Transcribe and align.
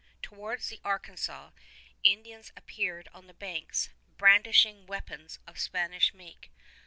Towards 0.23 0.69
the 0.69 0.79
Arkansas, 0.83 1.51
Indians 2.03 2.51
appeared 2.57 3.07
on 3.13 3.27
the 3.27 3.35
banks, 3.35 3.91
brandishing 4.17 4.87
weapons 4.87 5.37
of 5.45 5.59
Spanish 5.59 6.11
make. 6.11 6.49